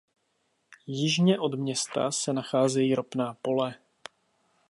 [0.87, 3.75] Jižně od města se nacházejí ropná pole.